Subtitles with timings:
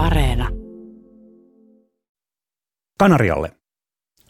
[0.00, 0.48] Areena.
[2.98, 3.52] Kanarialle.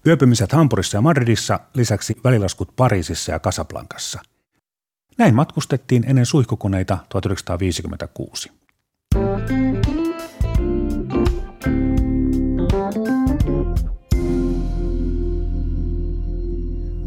[0.07, 4.21] Yöpymiset Hampurissa ja Madridissa, lisäksi välilaskut Pariisissa ja Casablancassa.
[5.19, 8.53] Näin matkustettiin ennen suihkukoneita 1956.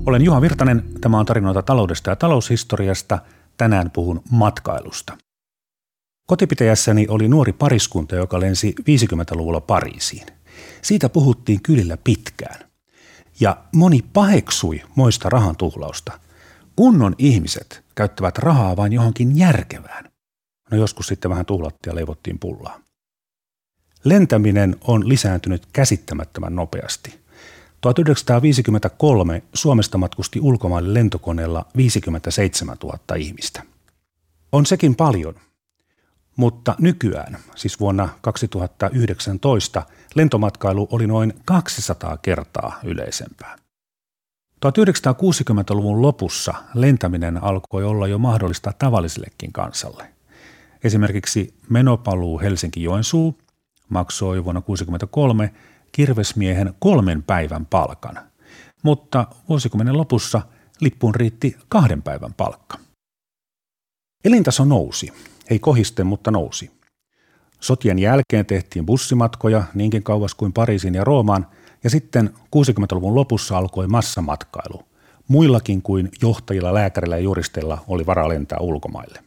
[0.06, 3.20] Olen Juha Virtanen, tämä on tarinoita taloudesta ja taloushistoriasta.
[3.58, 5.18] Tänään puhun matkailusta.
[6.28, 10.28] Kotipitäjässäni oli nuori pariskunta, joka lensi 50-luvulla Pariisiin.
[10.82, 12.70] Siitä puhuttiin kylillä pitkään.
[13.40, 16.20] Ja moni paheksui moista rahan tuhlausta.
[16.76, 20.12] Kunnon ihmiset käyttävät rahaa vain johonkin järkevään.
[20.72, 22.80] No joskus sitten vähän tuhlattiin ja leivottiin pullaa.
[24.04, 27.20] Lentäminen on lisääntynyt käsittämättömän nopeasti–
[27.84, 33.64] 1953 Suomesta matkusti ulkomaille lentokoneella 57 000 ihmistä.
[34.52, 35.36] On sekin paljon,
[36.36, 39.84] mutta nykyään, siis vuonna 2019,
[40.16, 43.58] lentomatkailu oli noin 200 kertaa yleisempää.
[44.66, 50.14] 1960-luvun lopussa lentäminen alkoi olla jo mahdollista tavallisillekin kansalle.
[50.84, 53.38] Esimerkiksi menopaluu Helsinki-Joensuu
[53.90, 55.54] maksoi vuonna 1963
[55.92, 58.20] kirvesmiehen kolmen päivän palkan,
[58.84, 60.42] mutta vuosikymmenen lopussa
[60.80, 62.78] lippuun riitti kahden päivän palkka.
[64.26, 65.14] Elintaso nousi,
[65.54, 66.72] ei kohiste, mutta nousi.
[67.60, 71.48] Sotien jälkeen tehtiin bussimatkoja niinkin kauas kuin Pariisin ja Roomaan,
[71.84, 74.84] ja sitten 60-luvun lopussa alkoi massamatkailu.
[75.28, 79.20] Muillakin kuin johtajilla, lääkärillä ja juristeilla oli varaa lentää ulkomaille.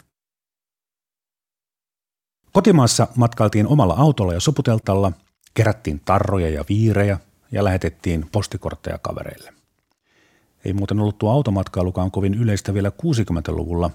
[2.52, 5.12] Kotimaassa matkailtiin omalla autolla ja soputeltalla–
[5.56, 7.18] Kerättiin tarroja ja viirejä
[7.52, 9.52] ja lähetettiin postikortteja kavereille.
[10.64, 13.90] Ei muuten ollut tuo automatkailukaan kovin yleistä vielä 60-luvulla.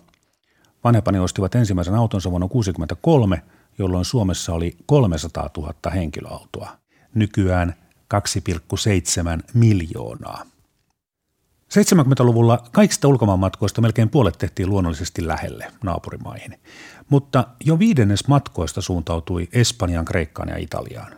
[0.84, 3.42] Vanhempani ostivat ensimmäisen autonsa vuonna 63,
[3.78, 6.78] jolloin Suomessa oli 300 000 henkilöautoa.
[7.16, 7.76] Nykyään
[8.14, 10.46] 2,7 miljoonaa.
[11.72, 16.60] 70-luvulla kaikista ulkomaanmatkoista melkein puolet tehtiin luonnollisesti lähelle naapurimaihin,
[17.10, 21.14] mutta jo viidennes matkoista suuntautui Espanjaan, Kreikkaan ja Italiaan.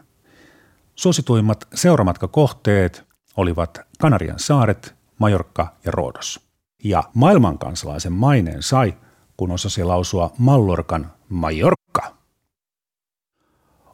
[0.96, 3.04] Suosituimmat seuramatkakohteet
[3.38, 6.40] olivat Kanarian saaret, Majorkka ja Roodos.
[6.84, 8.94] Ja maailmankansalaisen maineen sai,
[9.38, 12.16] kun osasi lausua Mallorkan Majorkka.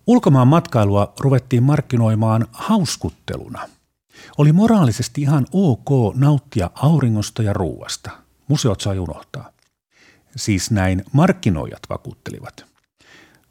[0.07, 3.69] Ulkomaan matkailua ruvettiin markkinoimaan hauskutteluna.
[4.37, 8.11] Oli moraalisesti ihan ok nauttia auringosta ja ruuasta.
[8.47, 9.51] Museot sai unohtaa.
[10.35, 12.65] Siis näin markkinoijat vakuuttelivat.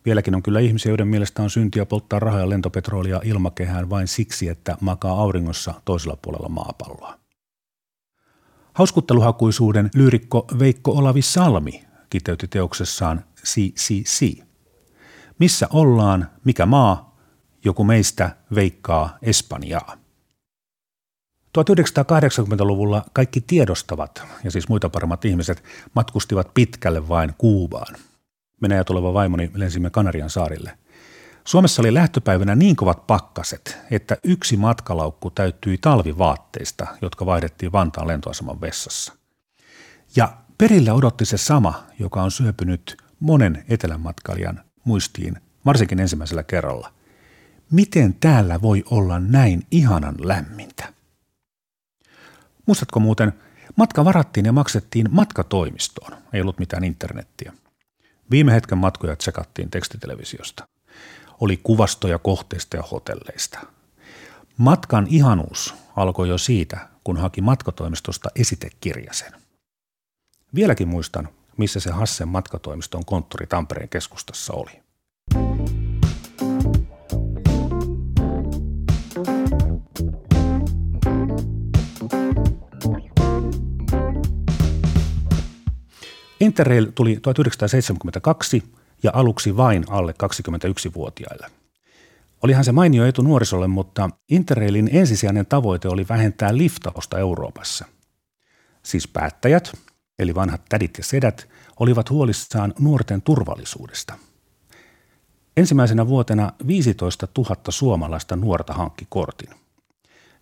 [0.04, 4.48] Vieläkin on kyllä ihmisiä, joiden mielestä on syntiä polttaa rahaa ja lentopetrolia ilmakehään vain siksi,
[4.48, 7.19] että makaa auringossa toisella puolella maapalloa.
[8.78, 14.43] Hauskutteluhakuisuuden lyyrikko Veikko Olavi Salmi kiteytti teoksessaan CCC.
[15.39, 17.19] Missä ollaan, mikä maa,
[17.65, 19.97] joku meistä veikkaa Espanjaa.
[21.59, 25.65] 1980-luvulla kaikki tiedostavat, ja siis muita paremmat ihmiset,
[25.95, 27.97] matkustivat pitkälle vain Kuubaan–
[28.60, 30.78] minä ja tuleva vaimoni lensimme Kanarian saarille.
[31.48, 38.60] Suomessa oli lähtöpäivänä niin kovat pakkaset, että yksi matkalaukku täyttyi talvivaatteista, jotka vaihdettiin Vantaan lentoaseman
[38.60, 39.12] vessassa.
[40.16, 46.92] Ja perillä odotti se sama, joka on syöpynyt monen etelänmatkailijan muistiin, varsinkin ensimmäisellä kerralla.
[47.70, 50.92] Miten täällä voi olla näin ihanan lämmintä?
[52.66, 53.32] Muistatko muuten,
[53.76, 56.12] matka varattiin ja maksettiin matkatoimistoon.
[56.32, 57.53] Ei ollut mitään internettiä.
[58.30, 60.78] Viime hetken matkoja tsekattiin tekstitelevisiosta.
[61.41, 63.59] Oli kuvastoja kohteista ja hotelleista.
[64.56, 69.32] Matkan ihanuus alkoi jo siitä, kun haki matkatoimistosta esitekirjasen.
[70.54, 74.82] Vieläkin muistan, missä se Hassen matkatoimiston konttori Tampereen keskustassa oli.
[86.41, 88.62] Interrail tuli 1972
[89.03, 91.50] ja aluksi vain alle 21-vuotiaille.
[92.42, 97.84] Olihan se mainio etu nuorisolle, mutta Interrailin ensisijainen tavoite oli vähentää liftausta Euroopassa.
[98.83, 99.78] Siis päättäjät,
[100.18, 101.48] eli vanhat tädit ja sedät,
[101.80, 104.15] olivat huolissaan nuorten turvallisuudesta.
[105.56, 109.51] Ensimmäisenä vuotena 15 000 suomalaista nuorta hankki kortin.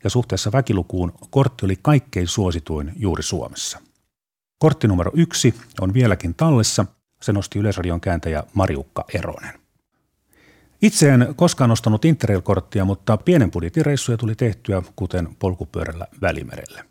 [0.05, 3.79] Ja suhteessa väkilukuun kortti oli kaikkein suosituin juuri Suomessa.
[4.59, 6.87] Kortti numero yksi on vieläkin tallessa.
[7.23, 9.61] Se nosti Yleisradion kääntäjä Mariukka Eronen.
[10.83, 16.85] Itse en koskaan ostanut Interrail-korttia, mutta pienen budjetin reissuja tuli tehtyä, kuten polkupyörällä Välimerelle.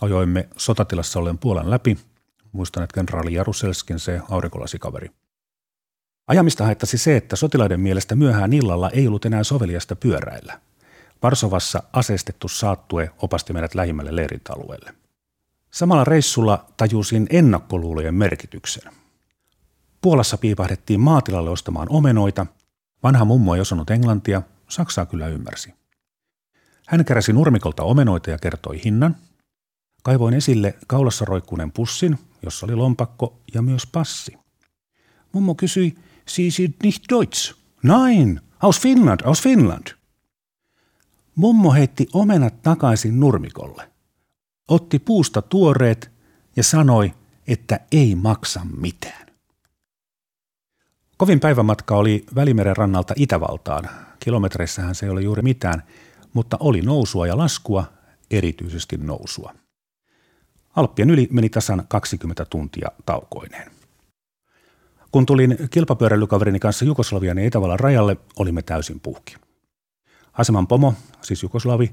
[0.00, 1.98] Ajoimme sotatilassa ollen Puolan läpi.
[2.52, 5.10] Muistan, että kenraali Jaruselskin se aurinkolasikaveri.
[6.26, 10.60] Ajamista haittasi se, että sotilaiden mielestä myöhään illalla ei ollut enää soveliasta pyöräillä.
[11.22, 14.94] Varsovassa aseistettu saattue opasti meidät lähimmälle leirintäalueelle.
[15.70, 18.92] Samalla reissulla tajusin ennakkoluulojen merkityksen.
[20.00, 22.46] Puolassa piipahdettiin maatilalle ostamaan omenoita.
[23.02, 25.74] Vanha mummo ei osannut englantia, Saksaa kyllä ymmärsi.
[26.86, 29.16] Hän keräsi nurmikolta omenoita ja kertoi hinnan.
[30.02, 34.38] Kaivoin esille kaulassa roikkuneen pussin, jossa oli lompakko ja myös passi.
[35.32, 35.98] Mummo kysyi,
[36.28, 37.54] Sie sind nicht Deutsch.
[37.82, 39.86] Nein, aus Finland, aus Finland.
[41.34, 43.90] Mummo heitti omenat takaisin nurmikolle.
[44.68, 46.10] Otti puusta tuoreet
[46.56, 47.14] ja sanoi,
[47.46, 49.27] että ei maksa mitään.
[51.18, 53.88] Kovin päivämatka oli Välimeren rannalta Itävaltaan.
[54.20, 55.82] Kilometreissähän se ei ole juuri mitään,
[56.32, 57.84] mutta oli nousua ja laskua,
[58.30, 59.54] erityisesti nousua.
[60.76, 63.70] Alppien yli meni tasan 20 tuntia taukoineen.
[65.12, 69.36] Kun tulin kilpapyöräilykaverini kanssa Jugoslavian ja Itävallan rajalle, olimme täysin puhki.
[70.32, 71.92] Aseman pomo, siis Jugoslavi,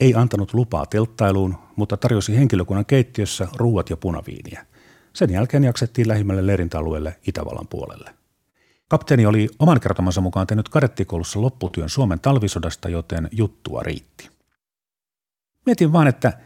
[0.00, 4.66] ei antanut lupaa telttailuun, mutta tarjosi henkilökunnan keittiössä ruuat ja punaviiniä.
[5.12, 8.19] Sen jälkeen jaksettiin lähimmälle leirintäalueelle Itävallan puolelle.
[8.90, 14.30] Kapteeni oli oman kertomansa mukaan tehnyt kadettikoulussa lopputyön Suomen talvisodasta, joten juttua riitti.
[15.66, 16.38] Mietin vaan, että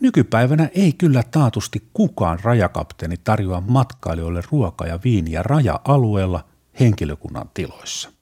[0.00, 6.44] nykypäivänä ei kyllä taatusti kukaan rajakapteeni tarjoa matkailijoille ruokaa ja viiniä raja-alueella
[6.80, 8.12] henkilökunnan tiloissa.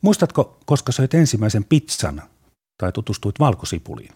[0.00, 2.22] Muistatko, koska söit ensimmäisen pizzan
[2.78, 4.12] tai tutustuit valkosipuliin?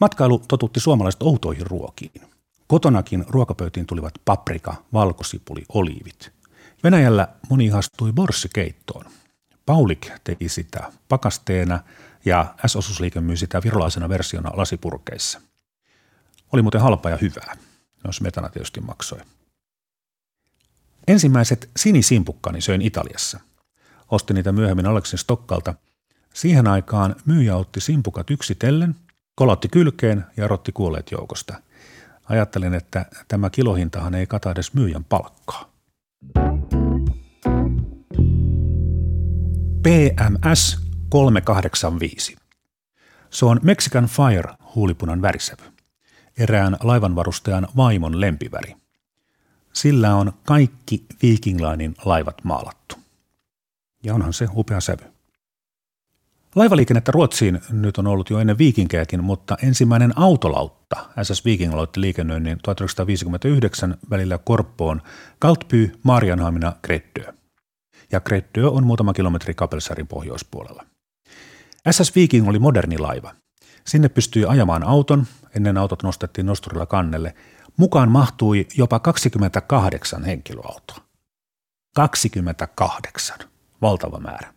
[0.00, 2.22] Matkailu totutti suomalaiset outoihin ruokiin.
[2.66, 6.30] Kotonakin ruokapöytiin tulivat paprika, valkosipuli, oliivit–
[6.86, 9.04] Venäjällä moni ihastui borssikeittoon.
[9.66, 11.80] Paulik teki sitä pakasteena
[12.24, 15.40] ja S-osuusliike myi sitä virolaisena versiona lasipurkeissa.
[16.52, 17.56] Oli muuten halpa ja hyvää,
[18.04, 19.18] jos metana tietysti maksoi.
[21.08, 23.40] Ensimmäiset sinisimpukkani söin Italiassa.
[24.10, 25.74] Ostin niitä myöhemmin Aleksin Stokkalta.
[26.34, 28.96] Siihen aikaan myyjä otti simpukat yksitellen,
[29.34, 31.54] kolatti kylkeen ja erotti kuolleet joukosta.
[32.28, 35.76] Ajattelin, että tämä kilohintahan ei kata edes myyjän palkkaa.
[39.86, 40.78] PMS
[41.08, 42.36] 385.
[43.30, 45.62] Se on Mexican Fire huulipunan värisävy,
[46.38, 48.74] erään laivanvarustajan vaimon lempiväri.
[49.72, 52.96] Sillä on kaikki Viking Linein laivat maalattu.
[54.04, 55.04] Ja onhan se upea sävy.
[56.54, 62.58] Laivaliikennettä Ruotsiin nyt on ollut jo ennen viikinkejäkin, mutta ensimmäinen autolautta SS Viking aloitti liikennöinnin
[62.62, 65.02] 1959 välillä Korppoon,
[65.38, 67.36] Kaltpy, Marianhamina, Kreddö
[68.12, 70.84] ja Krettö on muutama kilometri Kapelsarin pohjoispuolella.
[71.90, 73.34] SS Viking oli moderni laiva.
[73.86, 75.26] Sinne pystyi ajamaan auton,
[75.56, 77.34] ennen autot nostettiin nosturilla kannelle.
[77.76, 80.96] Mukaan mahtui jopa 28 henkilöautoa.
[81.94, 83.38] 28,
[83.82, 84.54] valtava määrä.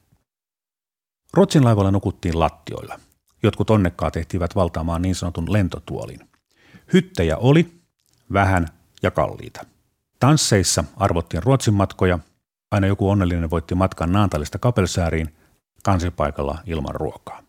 [1.33, 2.99] Ruotsin laivalla nukuttiin lattioilla.
[3.43, 6.29] Jotkut onnekkaat ehtivät valtaamaan niin sanotun lentotuolin.
[6.93, 7.81] Hyttejä oli,
[8.33, 8.67] vähän
[9.03, 9.65] ja kalliita.
[10.19, 12.19] Tansseissa arvottiin Ruotsin matkoja
[12.71, 15.35] Aina joku onnellinen voitti matkan Naantalista Kapelsääriin
[15.83, 17.43] kansipaikalla ilman ruokaa.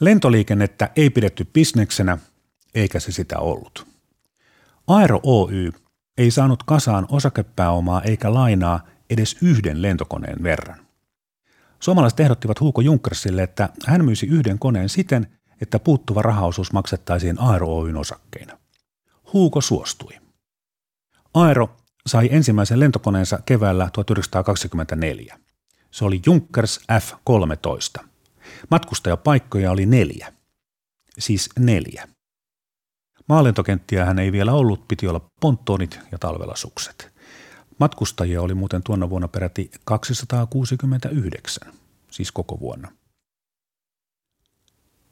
[0.00, 2.18] Lentoliikennettä ei pidetty bisneksenä,
[2.74, 3.86] eikä se sitä ollut.
[4.86, 5.72] Aero Oy
[6.18, 8.80] ei saanut kasaan osakepääomaa eikä lainaa
[9.10, 10.86] edes yhden lentokoneen verran.
[11.80, 15.26] Suomalaiset ehdottivat Huuko Junkersille, että hän myisi yhden koneen siten,
[15.60, 18.58] että puuttuva rahaosuus maksettaisiin Aero Oyn osakkeina.
[19.32, 20.12] Huuko suostui.
[21.34, 25.38] Aero sai ensimmäisen lentokoneensa keväällä 1924.
[25.90, 28.04] Se oli Junkers F-13.
[28.70, 30.32] Matkustajapaikkoja oli neljä.
[31.18, 32.08] Siis neljä.
[33.28, 37.12] Maalentokenttiä hän ei vielä ollut, piti olla ponttoonit ja talvella sukset.
[37.78, 41.72] Matkustajia oli muuten tuona vuonna peräti 269,
[42.10, 42.92] siis koko vuonna.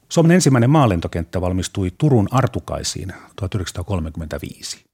[0.08, 4.84] Suomen ensimmäinen maalentokenttä valmistui Turun Artukaisiin 1935.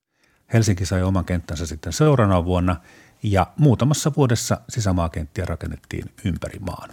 [0.52, 2.76] Helsinki sai oman kenttänsä sitten seuraavana vuonna
[3.22, 6.90] ja muutamassa vuodessa sisämaakenttiä rakennettiin ympäri maan.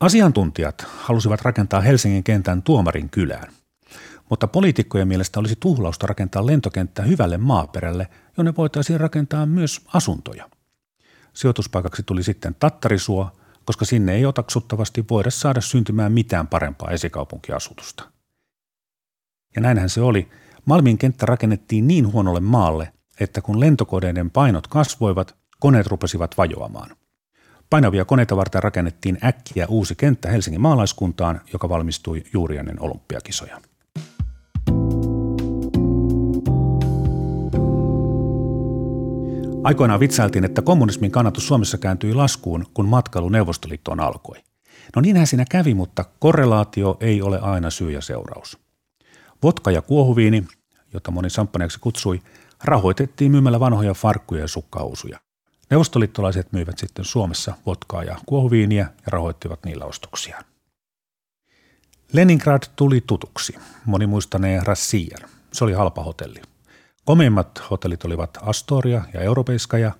[0.00, 3.52] Asiantuntijat halusivat rakentaa Helsingin kentän tuomarin kylään,
[4.30, 10.50] mutta poliitikkojen mielestä olisi tuhlausta rakentaa lentokenttä hyvälle maaperälle, jonne voitaisiin rakentaa myös asuntoja.
[11.32, 13.30] Sijoituspaikaksi tuli sitten Tattarisuo,
[13.64, 18.10] koska sinne ei otaksuttavasti voida saada syntymään mitään parempaa esikaupunkiasutusta.
[19.56, 20.28] Ja näinhän se oli–
[20.70, 26.96] Malmin kenttä rakennettiin niin huonolle maalle, että kun lentokoneiden painot kasvoivat, koneet rupesivat vajoamaan.
[27.70, 33.60] Painavia koneita varten rakennettiin äkkiä uusi kenttä Helsingin maalaiskuntaan, joka valmistui juuri ennen olympiakisoja.–
[39.64, 44.36] Aikoinaan vitsailtiin, että kommunismin kannatus Suomessa kääntyi laskuun, kun matkailu Neuvostoliittoon alkoi.
[44.96, 48.58] No niinhän siinä kävi, mutta korrelaatio ei ole aina syy ja seuraus.
[49.42, 50.44] Vodka ja kuohuviini,
[50.92, 52.22] jota moni samppaneeksi kutsui,
[52.64, 55.20] rahoitettiin myymällä vanhoja farkkuja ja sukkausuja.
[55.70, 60.44] Neuvostoliittolaiset myivät sitten Suomessa vodkaa ja kuohuviiniä ja rahoittivat niillä ostoksiaan.
[62.12, 63.54] Leningrad tuli tutuksi.
[63.84, 65.28] Moni muistanee Rassier.
[65.52, 66.42] Se oli halpa hotelli.
[67.04, 69.92] Komeimmat hotellit olivat Astoria ja Europeiskaja.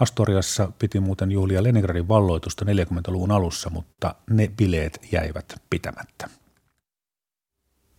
[0.00, 6.41] Astoriassa piti muuten juhlia Leningradin valloitusta 40-luvun alussa, mutta ne bileet jäivät pitämättä.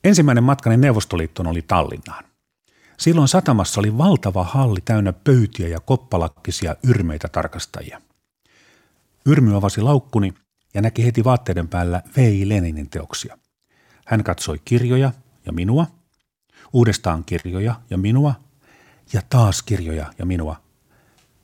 [0.04, 2.24] Ensimmäinen matkani Neuvostoliittoon oli Tallinnaan.
[2.98, 8.02] Silloin satamassa oli valtava halli täynnä pöytiä ja koppalakkisia yrmeitä tarkastajia.
[9.26, 10.34] Yrmy avasi laukkuni
[10.74, 12.50] ja näki heti vaatteiden päällä V.I.
[12.50, 13.38] Leninin teoksia.
[14.06, 15.12] Hän katsoi kirjoja
[15.46, 15.88] ja minua,
[16.74, 18.34] uudestaan kirjoja ja minua,
[19.14, 20.56] ja taas kirjoja ja minua,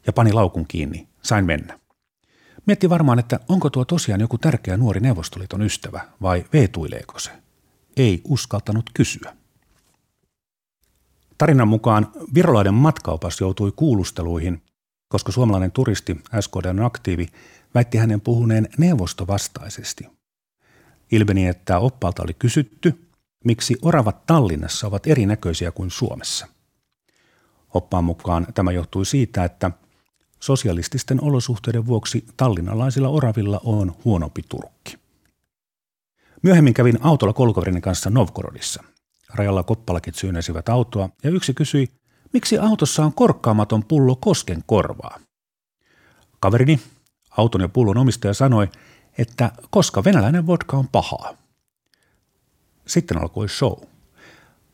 [0.07, 1.07] ja pani laukun kiinni.
[1.21, 1.79] Sain mennä.
[2.65, 7.31] Mietti varmaan, että onko tuo tosiaan joku tärkeä nuori Neuvostoliiton ystävä vai veetuileeko se.
[7.99, 9.35] Ei uskaltanut kysyä.
[11.37, 14.61] Tarinan mukaan virolainen matkaopas joutui kuulusteluihin,
[15.07, 17.27] koska suomalainen turisti, SKDn aktiivi,
[17.75, 20.07] väitti hänen puhuneen neuvostovastaisesti.
[21.11, 23.09] Ilmeni, että oppalta oli kysytty,
[23.45, 26.47] miksi oravat Tallinnassa ovat erinäköisiä kuin Suomessa.
[27.73, 29.71] Oppaan mukaan tämä johtui siitä, että
[30.39, 34.98] sosialististen olosuhteiden vuoksi tallinnalaisilla oravilla on huonompi turkki.
[36.41, 38.83] Myöhemmin kävin autolla kolkaverini kanssa Novgorodissa.
[39.33, 41.87] Rajalla koppalakit syynäsivät autoa ja yksi kysyi,
[42.33, 45.19] miksi autossa on korkkaamaton pullo kosken korvaa.
[46.39, 46.79] Kaverini,
[47.37, 48.67] auton ja pullon omistaja sanoi,
[49.17, 51.33] että koska venäläinen vodka on pahaa.
[52.87, 53.77] Sitten alkoi show.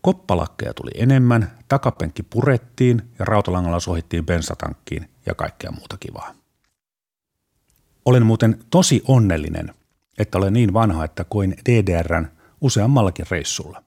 [0.02, 6.36] Koppalakkeja tuli enemmän, takapenkki purettiin ja rautalangalla sohittiin bensatankkiin ja kaikkea muuta kivaa.
[8.06, 9.74] Olen muuten tosi onnellinen,
[10.18, 12.28] että olen niin vanha, että koin DDRn
[12.62, 13.84] useammallakin reissulla.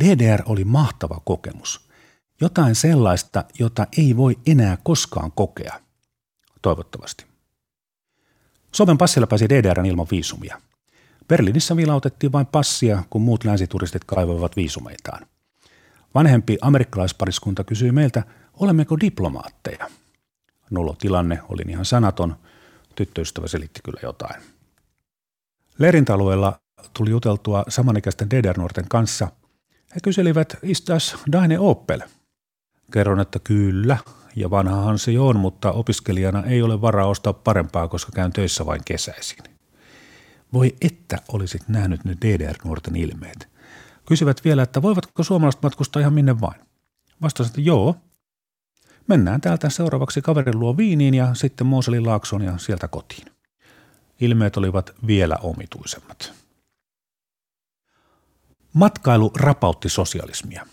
[0.00, 1.88] DDR oli mahtava kokemus.
[2.40, 5.80] Jotain sellaista, jota ei voi enää koskaan kokea.
[6.62, 7.26] Toivottavasti.
[8.72, 10.60] Suomen passilla pääsi DDRn ilman viisumia.
[11.28, 15.26] Berliinissä vilautettiin vain passia, kun muut länsituristit kaivoivat viisumeitaan.
[16.14, 18.22] Vanhempi amerikkalaispariskunta kysyi meiltä,
[18.54, 19.90] olemmeko diplomaatteja.
[20.98, 22.36] tilanne oli ihan sanaton.
[22.94, 24.53] Tyttöystävä selitti kyllä jotain.
[25.78, 26.60] Leirintäalueella
[26.96, 29.28] tuli juteltua samanikäisten DDR-nuorten kanssa–
[29.94, 32.00] he kyselivät, istas Daine Opel?
[32.92, 33.98] Kerron, että kyllä,
[34.36, 38.80] ja vanhahan se on, mutta opiskelijana ei ole varaa ostaa parempaa, koska käyn töissä vain
[38.84, 39.38] kesäisin.
[40.52, 43.48] Voi että olisit nähnyt nyt DDR-nuorten ilmeet.
[44.06, 46.60] Kysyvät vielä, että voivatko suomalaiset matkustaa ihan minne vain.
[47.22, 47.96] Vastasin, että joo.
[49.06, 53.33] Mennään täältä seuraavaksi kaverin luo Viiniin ja sitten Mooselin laakson ja sieltä kotiin.
[54.24, 56.32] Ilmeet olivat vielä omituisemmat.
[58.72, 60.66] Matkailu rapautti sosialismia.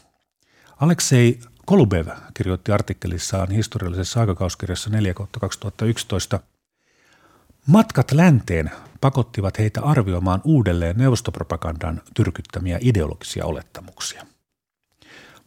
[0.79, 6.39] Aleksei Kolubev kirjoitti artikkelissaan historiallisessa aikakauskirjassa 4 2011
[7.67, 14.25] Matkat länteen pakottivat heitä arvioimaan uudelleen neuvostopropagandan tyrkyttämiä ideologisia olettamuksia.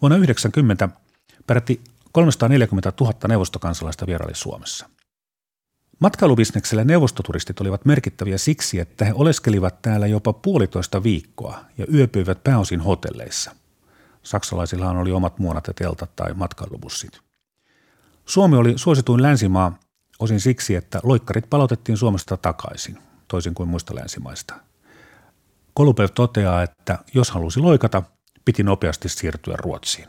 [0.02, 0.88] Vuonna 1990
[1.46, 1.80] peräti
[2.12, 4.88] 340 000 neuvostokansalaista vieraili Suomessa.
[6.04, 12.80] Matkailubisneksellä neuvostoturistit olivat merkittäviä siksi, että he oleskelivat täällä jopa puolitoista viikkoa ja yöpyivät pääosin
[12.80, 13.56] hotelleissa.
[14.22, 17.20] Saksalaisillahan oli omat muonat ja teltat tai matkailubussit.
[18.26, 19.78] Suomi oli suosituin länsimaa
[20.18, 24.54] osin siksi, että loikkarit palautettiin Suomesta takaisin, toisin kuin muista länsimaista.
[25.74, 28.02] Kolupev toteaa, että jos halusi loikata,
[28.44, 30.08] piti nopeasti siirtyä Ruotsiin.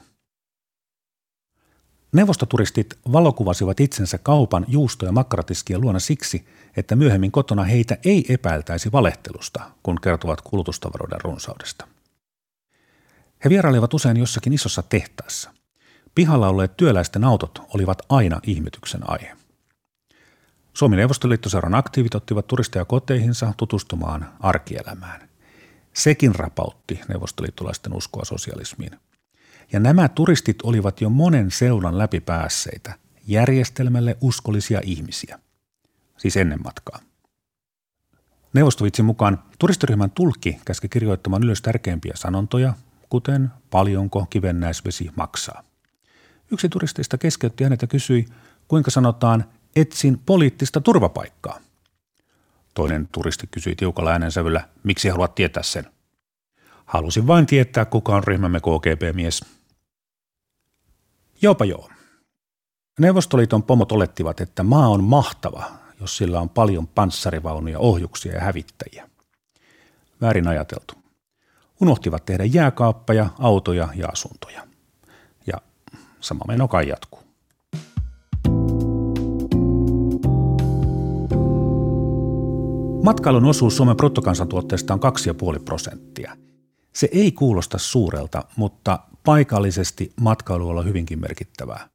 [2.16, 8.92] Neuvostoturistit valokuvasivat itsensä kaupan juusto- ja makkaratiskien luona siksi, että myöhemmin kotona heitä ei epäiltäisi
[8.92, 11.88] valehtelusta, kun kertovat kulutustavaroiden runsaudesta.
[13.44, 15.52] He vierailivat usein jossakin isossa tehtaassa.
[16.16, 19.32] Pihalla olleet työläisten autot olivat aina ihmetyksen aihe.
[20.74, 25.30] Suomen Neuvostoliittoseuran aktiivit ottivat turisteja koteihinsa tutustumaan arkielämään.
[25.94, 29.00] Sekin rapautti neuvostoliittolaisten uskoa sosialismiin–
[29.72, 32.94] ja nämä turistit olivat jo monen seulan läpipäässeitä,
[33.28, 35.40] järjestelmälle uskollisia ihmisiä.
[36.18, 37.00] Siis ennen matkaa.
[38.54, 42.74] Neuvostovitsin mukaan turistiryhmän tulkki käski kirjoittamaan ylös tärkeimpiä sanontoja,
[43.10, 45.64] kuten paljonko kivennäisvesi maksaa.
[46.52, 48.26] Yksi turisteista keskeytti hänet ja kysyi,
[48.68, 49.46] kuinka sanotaan
[49.76, 51.60] etsin poliittista turvapaikkaa.
[52.74, 55.95] Toinen turisti kysyi tiukalla äänensävyllä, miksi haluat tietää sen.
[56.86, 59.46] Halusin vain tietää, kuka on ryhmämme KGB-mies.
[61.42, 61.90] Jopa joo.
[63.00, 65.64] Neuvostoliiton pomot olettivat, että maa on mahtava,
[66.00, 69.10] jos sillä on paljon panssarivaunuja, ohjuksia ja hävittäjiä.
[70.22, 70.94] Väärin ajateltu.
[71.82, 74.68] Unohtivat tehdä jääkaappeja, autoja ja asuntoja.
[75.48, 75.62] Ja
[76.20, 77.20] sama meno kai jatkuu.
[83.04, 85.00] Matkailun osuus Suomen bruttokansantuotteesta on
[85.56, 86.38] 2,5 prosenttia.
[86.96, 91.90] Se ei kuulosta suurelta, mutta paikallisesti matkailu on hyvinkin merkittävää.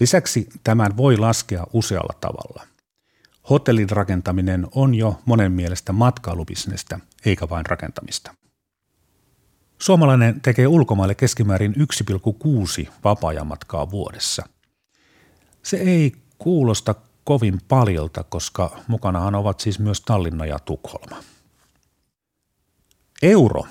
[0.00, 2.66] Lisäksi tämän voi laskea usealla tavalla.
[3.50, 8.34] Hotellin rakentaminen on jo monen mielestä matkailubisnestä, eikä vain rakentamista.
[9.78, 11.74] Suomalainen tekee ulkomaille keskimäärin
[12.84, 14.48] 1,6 vapaa-ajanmatkaa vuodessa.
[15.62, 21.33] Se ei kuulosta kovin paljolta, koska mukanahan ovat siis myös Tallinna ja Tukholma.
[23.24, 23.62] Euro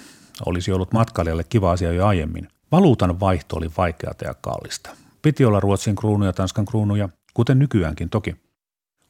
[0.45, 2.47] olisi ollut matkailijalle kiva asia jo aiemmin.
[2.71, 4.89] Valuutan vaihto oli vaikeata ja kallista.
[5.21, 8.35] Piti olla Ruotsin kruunuja, Tanskan kruunuja, kuten nykyäänkin toki.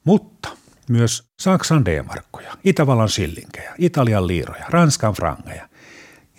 [0.03, 0.49] Mutta
[0.89, 5.69] myös Saksan D-markkoja, Itävallan sillinkejä, Italian liiroja, Ranskan frangeja.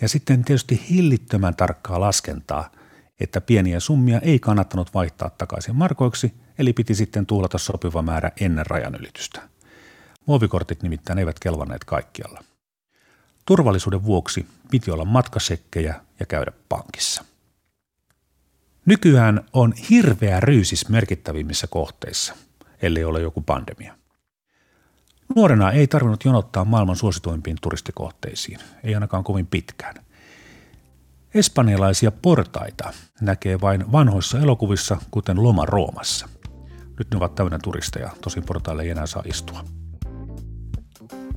[0.01, 2.71] Ja sitten tietysti hillittömän tarkkaa laskentaa,
[3.19, 8.65] että pieniä summia ei kannattanut vaihtaa takaisin markoiksi, eli piti sitten tuhlata sopiva määrä ennen
[8.65, 9.41] rajanylitystä.
[10.25, 12.43] Muovikortit nimittäin eivät kelvanneet kaikkialla.
[13.45, 17.25] Turvallisuuden vuoksi piti olla matkasekkejä ja käydä pankissa.
[18.85, 22.35] Nykyään on hirveä ryysis merkittävimmissä kohteissa,
[22.81, 23.95] ellei ole joku pandemia.
[25.35, 29.95] Nuorena ei tarvinnut jonottaa maailman suosituimpiin turistikohteisiin, ei ainakaan kovin pitkään.
[31.33, 36.29] Espanjalaisia portaita näkee vain vanhoissa elokuvissa, kuten Loma Roomassa.
[36.97, 39.65] Nyt ne ovat täynnä turisteja, tosin portaille ei enää saa istua.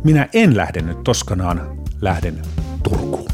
[0.04, 2.42] Minä en lähde nyt Toskanaan, lähden
[2.84, 3.27] Turkuun.